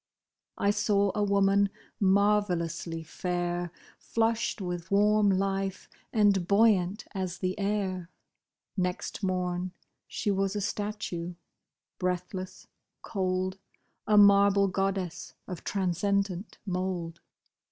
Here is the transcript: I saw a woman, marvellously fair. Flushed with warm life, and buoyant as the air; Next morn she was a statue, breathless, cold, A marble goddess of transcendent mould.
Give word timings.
I 0.57 0.71
saw 0.71 1.11
a 1.13 1.21
woman, 1.21 1.69
marvellously 1.99 3.03
fair. 3.03 3.69
Flushed 3.99 4.59
with 4.59 4.89
warm 4.89 5.29
life, 5.29 5.87
and 6.11 6.47
buoyant 6.47 7.05
as 7.13 7.37
the 7.37 7.53
air; 7.59 8.09
Next 8.75 9.21
morn 9.21 9.73
she 10.07 10.31
was 10.31 10.55
a 10.55 10.59
statue, 10.61 11.35
breathless, 11.99 12.65
cold, 13.03 13.59
A 14.07 14.17
marble 14.17 14.67
goddess 14.67 15.35
of 15.47 15.63
transcendent 15.63 16.57
mould. 16.65 17.21